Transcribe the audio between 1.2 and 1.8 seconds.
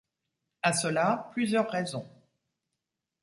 plusieurs